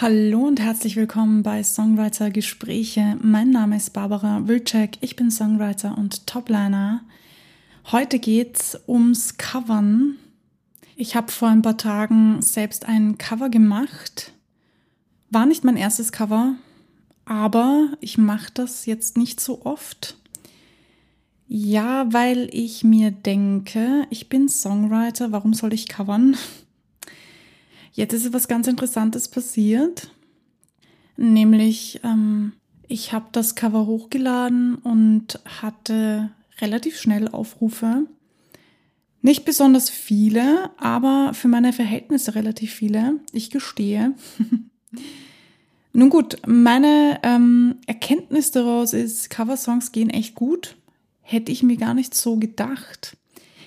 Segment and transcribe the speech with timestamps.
[0.00, 3.16] Hallo und herzlich willkommen bei Songwriter Gespräche.
[3.22, 7.04] Mein Name ist Barbara Wilczek, ich bin Songwriter und Topliner.
[7.92, 10.16] Heute geht's ums Covern.
[10.96, 14.32] Ich habe vor ein paar Tagen selbst ein Cover gemacht.
[15.30, 16.56] War nicht mein erstes Cover,
[17.24, 20.16] aber ich mache das jetzt nicht so oft.
[21.46, 26.36] Ja, weil ich mir denke, ich bin Songwriter, warum soll ich covern?
[27.94, 30.10] Jetzt ist etwas ganz Interessantes passiert,
[31.16, 32.52] nämlich ähm,
[32.88, 38.06] ich habe das Cover hochgeladen und hatte relativ schnell Aufrufe.
[39.22, 43.20] Nicht besonders viele, aber für meine Verhältnisse relativ viele.
[43.32, 44.14] Ich gestehe.
[45.92, 50.76] Nun gut, meine ähm, Erkenntnis daraus ist, Coversongs gehen echt gut.
[51.22, 53.16] Hätte ich mir gar nicht so gedacht.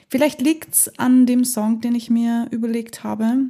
[0.09, 3.49] Vielleicht liegt's an dem Song, den ich mir überlegt habe.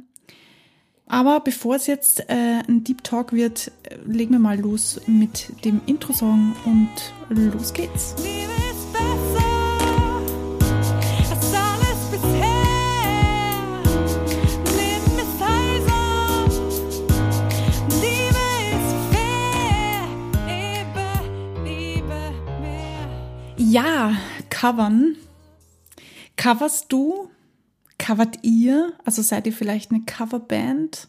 [1.08, 5.64] Aber bevor es jetzt äh, ein Deep Talk wird, äh, legen wir mal los mit
[5.64, 6.90] dem Intro-Song und
[7.30, 8.14] los geht's.
[23.56, 24.12] Ja,
[24.50, 25.16] covern.
[26.36, 27.27] Coverst du
[28.08, 28.94] covert ihr?
[29.04, 31.08] Also seid ihr vielleicht eine Coverband?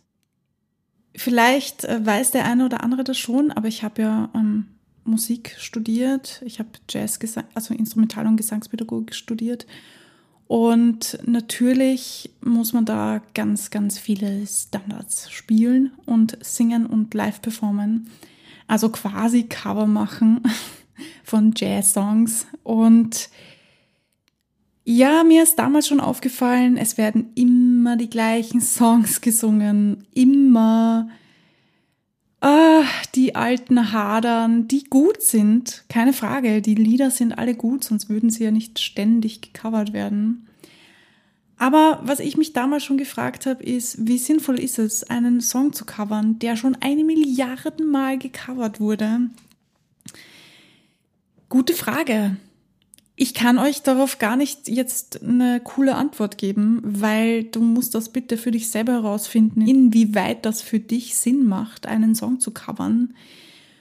[1.16, 4.66] Vielleicht äh, weiß der eine oder andere das schon, aber ich habe ja ähm,
[5.05, 6.42] Musik studiert.
[6.45, 9.66] Ich habe Jazzgesang, also Instrumental- und Gesangspädagogik studiert.
[10.47, 18.09] Und natürlich muss man da ganz, ganz viele Standards spielen und singen und live performen.
[18.67, 20.42] Also quasi Cover machen
[21.23, 22.47] von Jazz-Songs.
[22.64, 23.30] Und
[24.90, 31.08] ja, mir ist damals schon aufgefallen, es werden immer die gleichen Songs gesungen, immer
[32.42, 32.82] ah,
[33.14, 38.32] die alten Hadern, die gut sind, keine Frage, die Lieder sind alle gut, sonst würden
[38.32, 40.48] sie ja nicht ständig gecovert werden.
[41.60, 45.71] Aber was ich mich damals schon gefragt habe, ist, wie sinnvoll ist es, einen Song
[45.71, 49.20] zu covern, der schon eine Milliarden Mal gecovert wurde?
[51.48, 52.38] Gute Frage.
[53.22, 58.08] Ich kann euch darauf gar nicht jetzt eine coole Antwort geben, weil du musst das
[58.08, 63.14] bitte für dich selber herausfinden, inwieweit das für dich Sinn macht, einen Song zu covern.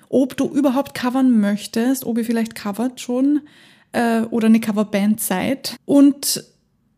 [0.09, 3.43] Ob du überhaupt covern möchtest, ob ihr vielleicht covert schon
[3.93, 5.77] äh, oder eine Coverband seid.
[5.85, 6.43] Und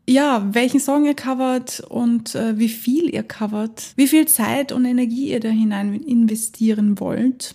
[0.08, 4.86] ja, welchen Song ihr covert und äh, wie viel ihr covert, wie viel Zeit und
[4.86, 7.54] Energie ihr da hinein investieren wollt.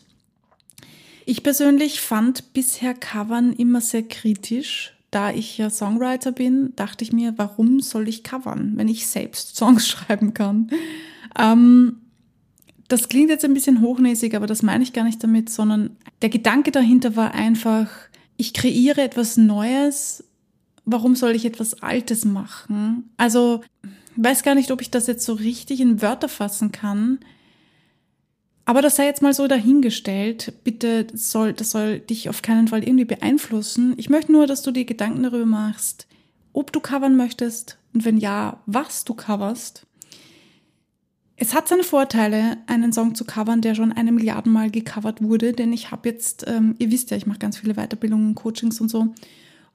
[1.25, 4.93] Ich persönlich fand bisher Covern immer sehr kritisch.
[5.09, 9.55] Da ich ja Songwriter bin, dachte ich mir, warum soll ich covern, wenn ich selbst
[9.57, 10.69] Songs schreiben kann?
[11.37, 12.01] Ähm,
[12.87, 16.29] das klingt jetzt ein bisschen hochnäsig, aber das meine ich gar nicht damit, sondern der
[16.29, 17.89] Gedanke dahinter war einfach,
[18.37, 20.23] ich kreiere etwas Neues,
[20.85, 23.09] warum soll ich etwas Altes machen?
[23.17, 23.61] Also,
[24.17, 27.19] weiß gar nicht, ob ich das jetzt so richtig in Wörter fassen kann.
[28.65, 30.53] Aber das sei jetzt mal so dahingestellt.
[30.63, 33.93] Bitte, soll, das soll dich auf keinen Fall irgendwie beeinflussen.
[33.97, 36.07] Ich möchte nur, dass du dir Gedanken darüber machst,
[36.51, 39.85] ob du covern möchtest und wenn ja, was du coverst.
[41.37, 45.51] Es hat seine Vorteile, einen Song zu covern, der schon eine Milliarde Mal gecovert wurde,
[45.53, 48.89] denn ich habe jetzt, ähm, ihr wisst ja, ich mache ganz viele Weiterbildungen, Coachings und
[48.89, 49.07] so.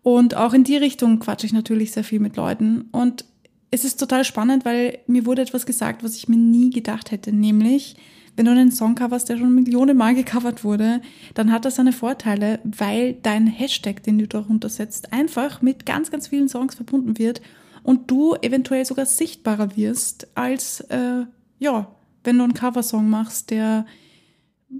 [0.02, 2.88] Und auch in die Richtung quatsche ich natürlich sehr viel mit Leuten.
[2.92, 3.26] Und
[3.70, 7.30] es ist total spannend, weil mir wurde etwas gesagt, was ich mir nie gedacht hätte,
[7.30, 7.96] nämlich,
[8.36, 11.00] wenn du einen Song coverst, der schon Millionen Mal gecovert wurde,
[11.34, 16.10] dann hat das seine Vorteile, weil dein Hashtag, den du darunter setzt, einfach mit ganz,
[16.10, 17.40] ganz vielen Songs verbunden wird
[17.82, 21.24] und du eventuell sogar sichtbarer wirst, als, äh,
[21.58, 23.86] ja, wenn du einen Coversong machst, der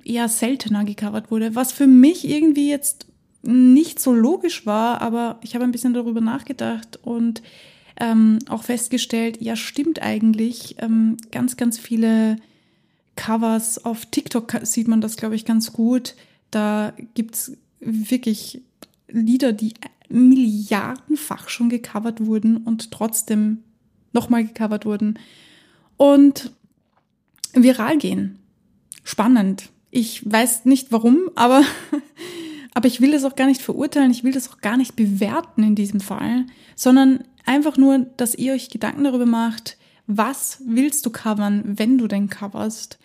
[0.04, 3.06] eher seltener gecovert wurde, was für mich irgendwie jetzt
[3.42, 7.42] nicht so logisch war, aber ich habe ein bisschen darüber nachgedacht und
[7.98, 12.36] ähm, auch festgestellt, ja, stimmt eigentlich, ähm, ganz, ganz viele
[13.20, 13.84] Covers.
[13.84, 16.14] Auf TikTok sieht man das, glaube ich, ganz gut.
[16.50, 18.62] Da gibt es wirklich
[19.08, 19.74] Lieder, die
[20.08, 23.58] milliardenfach schon gecovert wurden und trotzdem
[24.12, 25.18] nochmal gecovert wurden
[25.98, 26.52] und
[27.52, 28.38] viral gehen.
[29.04, 29.68] Spannend.
[29.90, 31.62] Ich weiß nicht warum, aber,
[32.74, 35.62] aber ich will das auch gar nicht verurteilen, ich will das auch gar nicht bewerten
[35.62, 39.76] in diesem Fall, sondern einfach nur, dass ihr euch Gedanken darüber macht,
[40.10, 42.98] was willst du covern, wenn du denn coverst?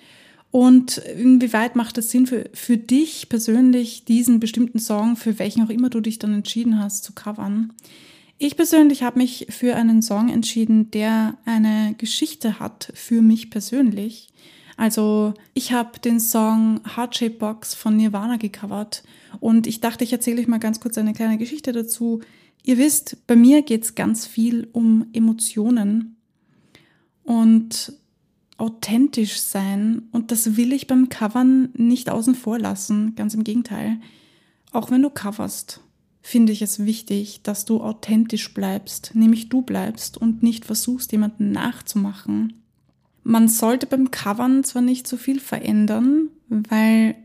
[0.49, 5.69] Und inwieweit macht es Sinn für, für dich persönlich, diesen bestimmten Song, für welchen auch
[5.69, 7.73] immer du dich dann entschieden hast, zu covern?
[8.37, 14.29] Ich persönlich habe mich für einen Song entschieden, der eine Geschichte hat für mich persönlich.
[14.77, 19.03] Also ich habe den Song Heart Shape Box von Nirvana gecovert
[19.39, 22.21] und ich dachte, ich erzähle euch mal ganz kurz eine kleine Geschichte dazu.
[22.63, 26.14] Ihr wisst, bei mir geht es ganz viel um Emotionen
[27.25, 27.93] und
[28.57, 33.99] authentisch sein und das will ich beim Covern nicht außen vor lassen, ganz im Gegenteil.
[34.71, 35.81] Auch wenn du coverst,
[36.21, 41.51] finde ich es wichtig, dass du authentisch bleibst, nämlich du bleibst und nicht versuchst, jemanden
[41.51, 42.53] nachzumachen.
[43.23, 47.15] Man sollte beim Covern zwar nicht so viel verändern, weil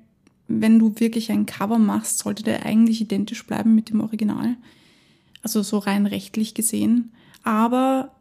[0.49, 4.57] wenn du wirklich ein Cover machst, sollte der eigentlich identisch bleiben mit dem Original.
[5.43, 7.13] Also so rein rechtlich gesehen.
[7.45, 8.17] Aber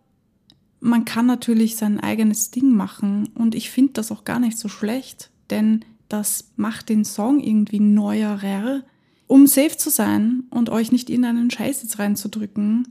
[0.80, 4.70] man kann natürlich sein eigenes Ding machen und ich finde das auch gar nicht so
[4.70, 8.84] schlecht, denn das macht den Song irgendwie neuerer
[9.30, 12.88] um safe zu sein und euch nicht in einen Scheiß jetzt reinzudrücken,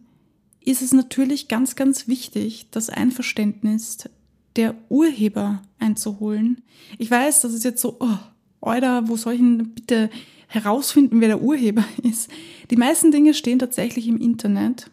[0.65, 4.09] ist es natürlich ganz, ganz wichtig, das Einverständnis
[4.55, 6.63] der Urheber einzuholen.
[6.97, 8.19] Ich weiß, das ist jetzt so, oh,
[8.61, 10.11] Alter, wo soll ich denn bitte
[10.47, 12.31] herausfinden, wer der Urheber ist?
[12.71, 14.93] Die meisten Dinge stehen tatsächlich im Internet.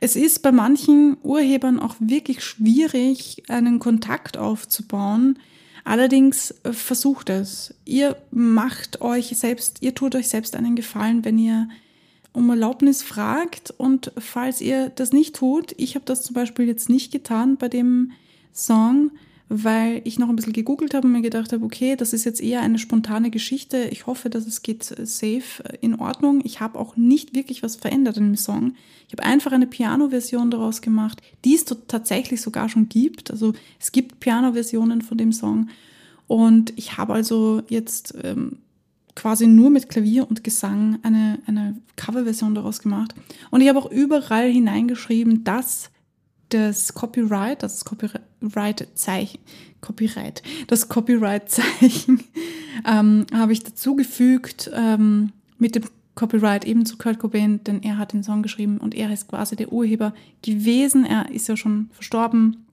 [0.00, 5.38] Es ist bei manchen Urhebern auch wirklich schwierig, einen Kontakt aufzubauen,
[5.86, 7.72] Allerdings äh, versucht es.
[7.84, 11.68] Ihr macht euch selbst, ihr tut euch selbst einen Gefallen, wenn ihr
[12.32, 13.70] um Erlaubnis fragt.
[13.70, 17.68] Und falls ihr das nicht tut, ich habe das zum Beispiel jetzt nicht getan bei
[17.68, 18.10] dem
[18.52, 19.12] Song,
[19.48, 22.40] weil ich noch ein bisschen gegoogelt habe und mir gedacht habe, okay, das ist jetzt
[22.40, 23.88] eher eine spontane Geschichte.
[23.92, 26.40] Ich hoffe, dass es geht safe in Ordnung.
[26.44, 28.74] Ich habe auch nicht wirklich was verändert in dem Song.
[29.06, 33.30] Ich habe einfach eine Piano-Version daraus gemacht, die es tatsächlich sogar schon gibt.
[33.30, 35.68] Also es gibt Piano-Versionen von dem Song.
[36.26, 38.58] Und ich habe also jetzt ähm,
[39.14, 43.14] quasi nur mit Klavier und Gesang eine, eine Coverversion daraus gemacht.
[43.50, 45.90] Und ich habe auch überall hineingeschrieben, dass
[46.50, 49.40] das Copyright, das Copyright-Zeichen,
[49.80, 52.22] Copyright, das Copyright-Zeichen
[52.86, 55.84] ähm, habe ich dazugefügt ähm, mit dem
[56.16, 59.54] Copyright eben zu Kurt Cobain, denn er hat den Song geschrieben und er ist quasi
[59.54, 61.04] der Urheber gewesen.
[61.04, 62.66] Er ist ja schon verstorben.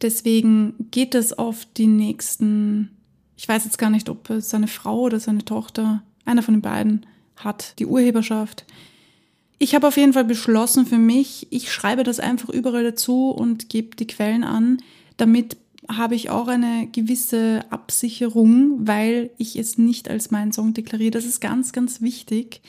[0.00, 2.90] Deswegen geht es auf die nächsten,
[3.36, 7.06] ich weiß jetzt gar nicht, ob seine Frau oder seine Tochter, einer von den beiden,
[7.36, 8.64] hat die Urheberschaft.
[9.62, 13.68] Ich habe auf jeden Fall beschlossen für mich, ich schreibe das einfach überall dazu und
[13.68, 14.78] gebe die Quellen an.
[15.18, 15.56] Damit
[15.88, 21.12] habe ich auch eine gewisse Absicherung, weil ich es nicht als meinen Song deklariere.
[21.12, 22.60] Das ist ganz, ganz wichtig.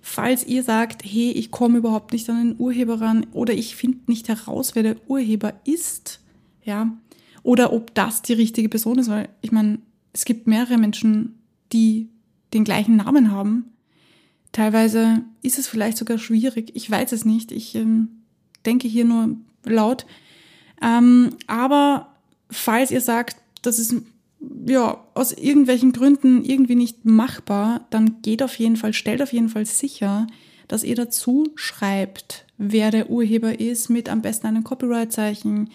[0.00, 3.98] Falls ihr sagt, hey, ich komme überhaupt nicht an den Urheber ran oder ich finde
[4.06, 6.20] nicht heraus, wer der Urheber ist,
[6.64, 6.96] ja,
[7.42, 9.80] oder ob das die richtige Person ist, weil ich meine,
[10.14, 11.40] es gibt mehrere Menschen,
[11.74, 12.08] die
[12.54, 13.66] den gleichen Namen haben
[14.58, 16.72] Teilweise ist es vielleicht sogar schwierig.
[16.74, 17.52] Ich weiß es nicht.
[17.52, 18.08] Ich ähm,
[18.66, 20.04] denke hier nur laut.
[20.82, 22.08] Ähm, aber
[22.50, 23.94] falls ihr sagt, das ist
[24.66, 29.48] ja aus irgendwelchen Gründen irgendwie nicht machbar, dann geht auf jeden Fall, stellt auf jeden
[29.48, 30.26] Fall sicher,
[30.66, 35.70] dass ihr dazu schreibt, wer der Urheber ist, mit am besten einem Copyright-Zeichen,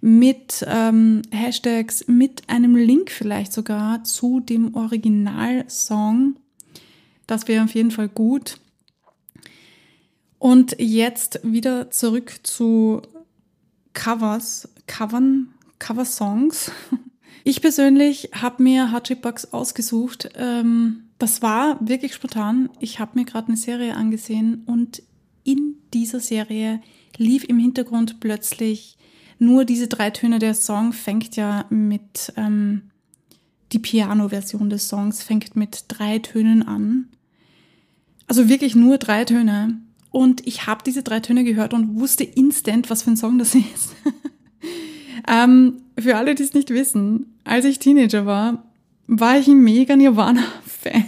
[0.00, 6.36] mit ähm, Hashtags, mit einem Link vielleicht sogar zu dem Originalsong
[7.26, 8.58] das wäre auf jeden Fall gut.
[10.38, 13.02] Und jetzt wieder zurück zu
[13.92, 16.70] Covers, Covern, Cover-Songs.
[17.44, 20.28] Ich persönlich habe mir Box ausgesucht.
[20.36, 22.70] Ähm, das war wirklich spontan.
[22.78, 25.02] Ich habe mir gerade eine Serie angesehen und
[25.42, 26.80] in dieser Serie
[27.16, 28.96] lief im Hintergrund plötzlich
[29.40, 30.38] nur diese drei Töne.
[30.38, 32.91] Der Song fängt ja mit, ähm,
[33.72, 37.08] die Piano-Version des Songs fängt mit drei Tönen an.
[38.26, 39.80] Also wirklich nur drei Töne.
[40.10, 43.54] Und ich habe diese drei Töne gehört und wusste instant, was für ein Song das
[43.54, 43.94] ist.
[45.26, 48.64] ähm, für alle, die es nicht wissen, als ich Teenager war,
[49.06, 51.04] war ich ein mega Nirvana-Fan.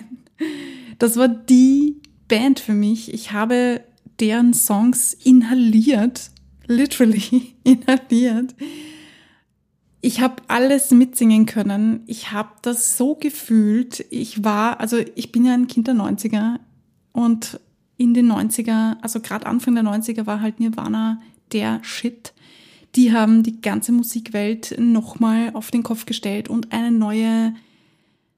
[0.99, 1.97] Das war die
[2.29, 3.13] Band für mich.
[3.13, 3.83] Ich habe
[4.21, 6.31] deren Songs inhaliert,
[6.67, 8.55] literally inhaliert.
[10.07, 12.03] Ich habe alles mitsingen können.
[12.07, 14.05] Ich habe das so gefühlt.
[14.11, 16.57] Ich war, also ich bin ja ein Kind der 90er.
[17.13, 17.59] Und
[17.97, 22.35] in den 90er, also gerade Anfang der 90er war halt Nirvana der Shit.
[22.97, 27.55] Die haben die ganze Musikwelt nochmal auf den Kopf gestellt und eine neue,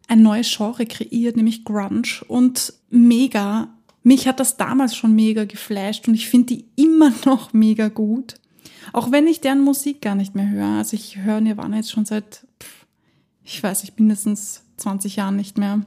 [0.06, 2.22] ein neues Genre kreiert, nämlich Grunge.
[2.28, 7.52] Und mega, mich hat das damals schon mega geflasht und ich finde die immer noch
[7.52, 8.36] mega gut.
[8.92, 10.78] Auch wenn ich deren Musik gar nicht mehr höre.
[10.78, 12.46] Also ich höre Nirvana jetzt schon seit,
[13.42, 15.84] ich weiß nicht, mindestens 20 Jahren nicht mehr.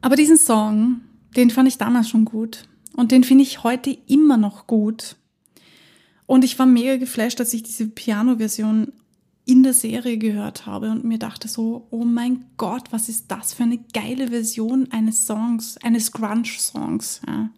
[0.00, 1.00] Aber diesen Song,
[1.36, 2.68] den fand ich damals schon gut.
[2.96, 5.16] Und den finde ich heute immer noch gut.
[6.26, 8.92] Und ich war mega geflasht, dass ich diese Piano-Version
[9.46, 13.52] in der Serie gehört habe und mir dachte so, oh mein Gott, was ist das
[13.52, 17.20] für eine geile Version eines Songs, eines Grunge-Songs.
[17.26, 17.50] Ja.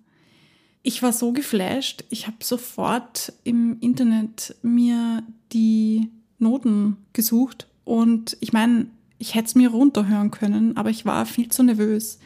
[0.88, 8.52] Ich war so geflasht, ich habe sofort im Internet mir die Noten gesucht und ich
[8.52, 8.86] meine,
[9.18, 12.20] ich hätte es mir runterhören können, aber ich war viel zu nervös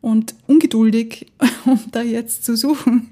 [0.00, 1.26] und ungeduldig,
[1.64, 3.08] um da jetzt zu suchen.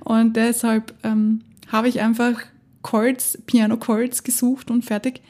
[0.00, 2.40] Und deshalb ähm, habe ich einfach
[2.82, 5.22] Chords, Piano Chords gesucht und fertig.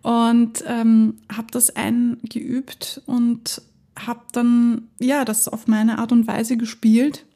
[0.00, 3.60] Und ähm, habe das eingeübt und
[3.94, 7.26] habe dann ja das auf meine Art und Weise gespielt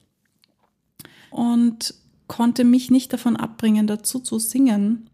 [1.33, 1.95] und
[2.29, 5.11] konnte mich nicht davon abbringen, dazu zu singen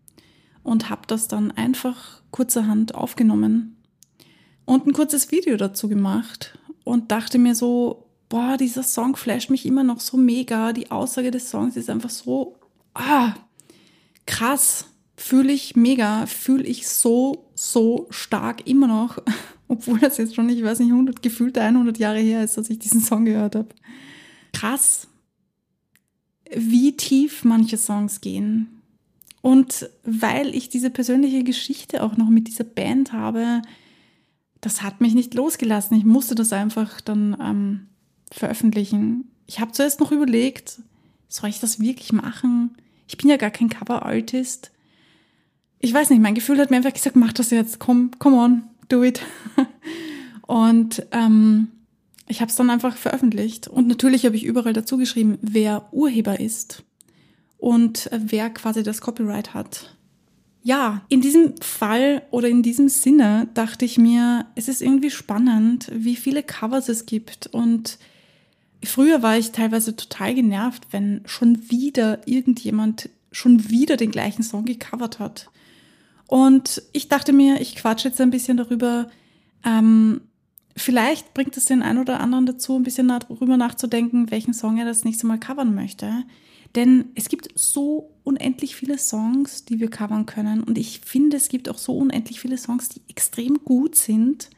[0.63, 3.77] und habe das dann einfach kurzerhand aufgenommen
[4.69, 9.65] und ein kurzes Video dazu gemacht und dachte mir so, boah, dieser Song flasht mich
[9.65, 10.75] immer noch so mega.
[10.75, 12.59] Die Aussage des Songs ist einfach so,
[12.93, 13.35] ah,
[14.27, 14.85] krass,
[15.17, 19.19] fühle ich mega, fühle ich so, so stark immer noch,
[19.69, 22.79] obwohl das jetzt schon, ich weiß nicht, 100, gefühlte 100 Jahre her ist, dass ich
[22.79, 23.69] diesen Song gehört habe.
[24.53, 25.09] Krass,
[26.55, 28.69] wie tief manche Songs gehen.
[29.41, 33.63] Und weil ich diese persönliche Geschichte auch noch mit dieser Band habe,
[34.61, 35.97] das hat mich nicht losgelassen.
[35.97, 37.87] Ich musste das einfach dann ähm,
[38.33, 39.31] veröffentlichen.
[39.47, 40.83] Ich habe zuerst noch überlegt,
[41.29, 42.77] soll ich das wirklich machen?
[43.07, 44.73] Ich bin ja gar kein Cover-Artist.
[45.79, 48.63] Ich weiß nicht, mein Gefühl hat mir einfach gesagt, mach das jetzt, komm, come on,
[48.89, 49.23] do it.
[50.47, 51.69] Und ähm,
[52.29, 53.69] ich habe es dann einfach veröffentlicht.
[53.69, 56.85] Und natürlich habe ich überall dazu geschrieben, wer Urheber ist
[57.59, 59.97] und wer quasi das Copyright hat.
[60.63, 65.91] Ja, in diesem Fall oder in diesem Sinne dachte ich mir, es ist irgendwie spannend,
[65.95, 67.99] wie viele Covers es gibt und
[68.85, 74.65] Früher war ich teilweise total genervt, wenn schon wieder irgendjemand schon wieder den gleichen Song
[74.65, 75.51] gecovert hat.
[76.27, 79.11] Und ich dachte mir, ich quatsche jetzt ein bisschen darüber.
[79.65, 80.21] Ähm,
[80.79, 84.85] vielleicht bringt es den einen oder anderen dazu, ein bisschen darüber nachzudenken, welchen Song er
[84.85, 86.25] das nächste Mal covern möchte.
[86.75, 90.63] Denn es gibt so unendlich viele Songs, die wir covern können.
[90.63, 94.51] Und ich finde, es gibt auch so unendlich viele Songs, die extrem gut sind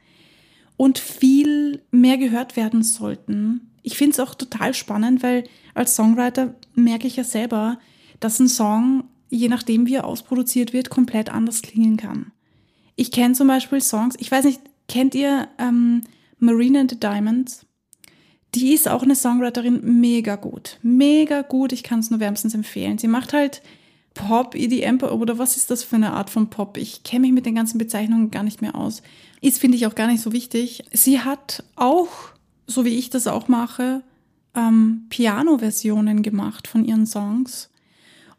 [0.76, 6.54] und viel mehr gehört werden sollten ich finde es auch total spannend, weil als Songwriter
[6.74, 7.78] merke ich ja selber,
[8.18, 12.32] dass ein Song, je nachdem wie er ausproduziert wird, komplett anders klingen kann.
[12.96, 14.60] Ich kenne zum Beispiel Songs, ich weiß nicht,
[14.90, 16.02] kennt ihr ähm,
[16.38, 17.64] Marina and the Diamonds?
[18.54, 20.78] Die ist auch eine Songwriterin, mega gut.
[20.82, 22.98] Mega gut, ich kann es nur wärmstens empfehlen.
[22.98, 23.62] Sie macht halt
[24.14, 26.76] Pop, EDM oder was ist das für eine Art von Pop?
[26.76, 29.02] Ich kenne mich mit den ganzen Bezeichnungen gar nicht mehr aus.
[29.40, 30.82] Ist, finde ich, auch gar nicht so wichtig.
[30.92, 32.08] Sie hat auch
[32.70, 34.02] so wie ich das auch mache,
[34.54, 37.69] ähm, Piano-Versionen gemacht von ihren Songs.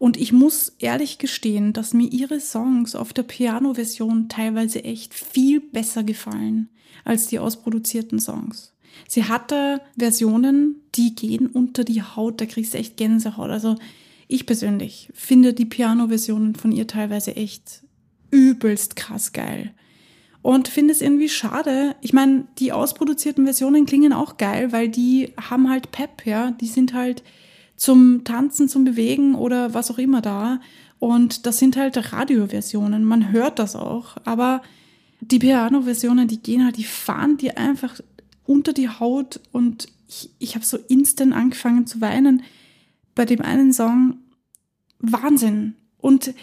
[0.01, 5.59] Und ich muss ehrlich gestehen, dass mir ihre Songs auf der Piano-Version teilweise echt viel
[5.59, 6.69] besser gefallen
[7.05, 8.73] als die ausproduzierten Songs.
[9.07, 13.51] Sie hatte Versionen, die gehen unter die Haut, da kriegst du echt Gänsehaut.
[13.51, 13.75] Also
[14.27, 17.83] ich persönlich finde die Piano-Versionen von ihr teilweise echt
[18.31, 19.71] übelst krass geil.
[20.41, 21.95] Und finde es irgendwie schade.
[22.01, 26.49] Ich meine, die ausproduzierten Versionen klingen auch geil, weil die haben halt Pep, ja.
[26.49, 27.21] Die sind halt
[27.81, 30.59] zum Tanzen, zum Bewegen oder was auch immer da.
[30.99, 33.03] Und das sind halt Radioversionen.
[33.03, 34.17] Man hört das auch.
[34.23, 34.61] Aber
[35.19, 37.99] die Piano-Versionen, die gehen halt, die fahren dir einfach
[38.45, 39.39] unter die Haut.
[39.51, 42.43] Und ich, ich habe so instant angefangen zu weinen
[43.15, 44.19] bei dem einen Song.
[44.99, 45.73] Wahnsinn.
[45.97, 46.35] Und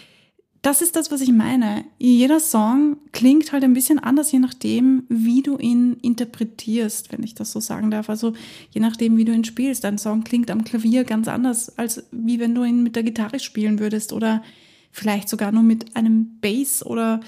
[0.61, 1.85] das ist das, was ich meine.
[1.99, 7.33] Jeder Song klingt halt ein bisschen anders, je nachdem, wie du ihn interpretierst, wenn ich
[7.33, 8.09] das so sagen darf.
[8.09, 8.33] Also
[8.71, 9.85] je nachdem, wie du ihn spielst.
[9.85, 13.39] Ein Song klingt am Klavier ganz anders, als wie wenn du ihn mit der Gitarre
[13.39, 14.43] spielen würdest oder
[14.91, 17.21] vielleicht sogar nur mit einem Bass oder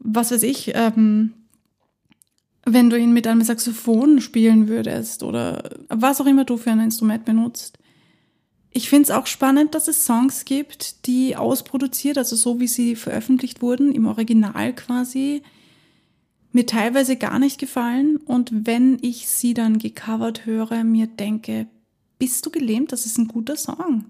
[0.00, 1.34] was weiß ich, ähm,
[2.64, 6.80] wenn du ihn mit einem Saxophon spielen würdest oder was auch immer du für ein
[6.80, 7.78] Instrument benutzt.
[8.70, 12.96] Ich finde es auch spannend, dass es Songs gibt, die ausproduziert, also so wie sie
[12.96, 15.42] veröffentlicht wurden, im Original quasi,
[16.52, 18.16] mir teilweise gar nicht gefallen.
[18.18, 21.66] Und wenn ich sie dann gecovert höre, mir denke,
[22.18, 22.92] bist du gelähmt?
[22.92, 24.04] Das ist ein guter Song.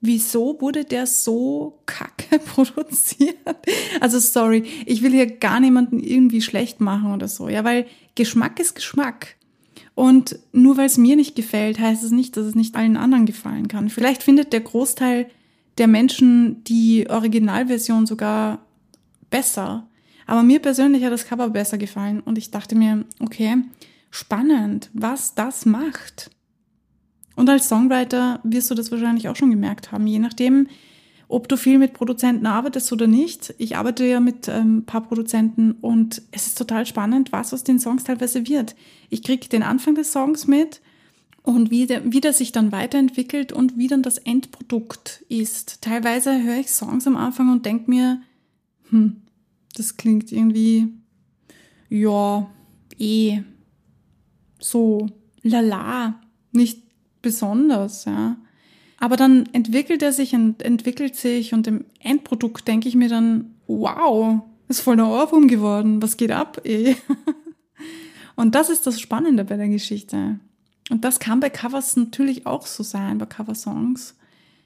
[0.00, 3.36] Wieso wurde der so kacke produziert?
[4.00, 7.86] Also sorry, ich will hier gar niemanden irgendwie schlecht machen oder so, ja, weil
[8.16, 9.36] Geschmack ist Geschmack.
[9.94, 13.26] Und nur weil es mir nicht gefällt, heißt es nicht, dass es nicht allen anderen
[13.26, 13.90] gefallen kann.
[13.90, 15.28] Vielleicht findet der Großteil
[15.78, 18.60] der Menschen die Originalversion sogar
[19.30, 19.86] besser.
[20.26, 23.56] Aber mir persönlich hat das Cover besser gefallen und ich dachte mir, okay,
[24.10, 26.30] spannend, was das macht.
[27.34, 30.68] Und als Songwriter wirst du das wahrscheinlich auch schon gemerkt haben, je nachdem
[31.32, 33.54] ob du viel mit Produzenten arbeitest oder nicht.
[33.56, 37.64] Ich arbeite ja mit ähm, ein paar Produzenten und es ist total spannend, was aus
[37.64, 38.76] den Songs teilweise wird.
[39.08, 40.82] Ich kriege den Anfang des Songs mit
[41.42, 45.80] und wie der, wie der sich dann weiterentwickelt und wie dann das Endprodukt ist.
[45.80, 48.20] Teilweise höre ich Songs am Anfang und denke mir,
[48.90, 49.22] hm,
[49.74, 50.88] das klingt irgendwie,
[51.88, 52.46] ja,
[52.98, 53.40] eh,
[54.58, 55.08] so,
[55.42, 56.20] lala,
[56.52, 56.82] nicht
[57.22, 58.36] besonders, ja.
[59.02, 63.56] Aber dann entwickelt er sich und entwickelt sich und im Endprodukt denke ich mir dann,
[63.66, 66.94] wow, ist voll der Ohrwurm geworden, was geht ab, eh?
[68.36, 70.38] Und das ist das Spannende bei der Geschichte.
[70.88, 74.14] Und das kann bei Covers natürlich auch so sein, bei Coversongs.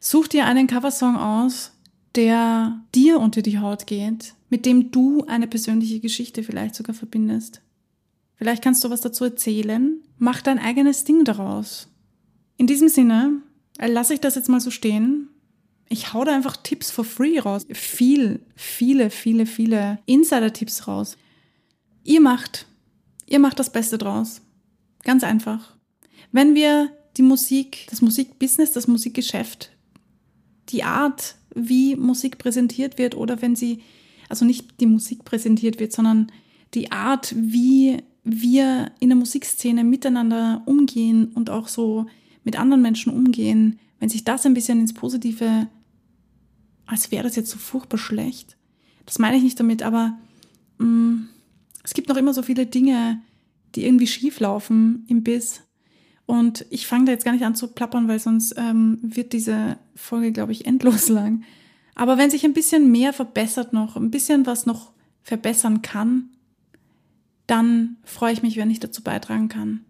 [0.01, 1.73] Such dir einen Coversong aus,
[2.15, 7.63] der dir unter die Haut geht, mit dem du eine persönliche Geschichte vielleicht sogar verbindest.
[8.35, 9.99] Vielleicht kannst du was dazu erzählen.
[10.19, 11.89] Mach dein eigenes Ding daraus.
[12.59, 13.41] In diesem Sinne
[13.79, 15.29] äh, lasse ich das jetzt mal so stehen.
[15.89, 17.67] Ich hau da einfach Tipps for free raus.
[17.73, 21.17] Viel, viele, viele, viele Insider-Tipps raus.
[22.03, 22.67] Ihr macht,
[23.27, 24.43] ihr macht das Beste draus.
[25.05, 25.77] Ganz einfach.
[26.33, 29.71] Wenn wir die Musik, das Musikbusiness, das Musikgeschäft,
[30.69, 33.83] die Art, wie Musik präsentiert wird oder wenn sie,
[34.29, 36.33] also nicht die Musik präsentiert wird, sondern
[36.75, 42.07] die Art, wie wir in der Musikszene miteinander umgehen und auch so
[42.47, 45.67] mit anderen Menschen umgehen, wenn sich das ein bisschen ins Positive,
[46.87, 48.57] als wäre das jetzt so furchtbar schlecht,
[49.05, 50.17] das meine ich nicht damit, aber
[50.79, 51.29] mh, mm,
[51.85, 53.21] es gibt noch immer so viele Dinge,
[53.75, 55.61] die irgendwie schief laufen im Biss
[56.27, 59.79] und ich fange da jetzt gar nicht an zu plappern, weil sonst ähm, wird diese
[59.95, 61.45] Folge, glaube ich, endlos lang.
[61.95, 66.31] Aber wenn sich ein bisschen mehr verbessert noch, ein bisschen was noch verbessern kann,
[67.47, 69.85] dann freue ich mich, wenn ich dazu beitragen kann.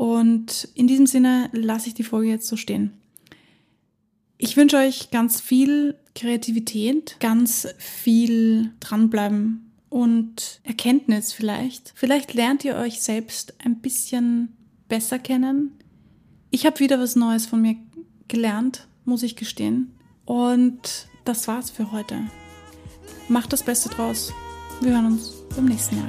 [0.00, 2.92] Und in diesem Sinne lasse ich die Folge jetzt so stehen.
[4.38, 11.92] Ich wünsche euch ganz viel Kreativität, ganz viel dranbleiben und Erkenntnis vielleicht.
[11.94, 14.56] Vielleicht lernt ihr euch selbst ein bisschen
[14.88, 15.72] besser kennen.
[16.50, 17.76] Ich habe wieder was Neues von mir
[18.26, 19.92] gelernt, muss ich gestehen.
[20.24, 22.22] Und das war's für heute.
[23.28, 24.32] Macht das Beste draus.
[24.80, 26.08] Wir hören uns beim nächsten Mal.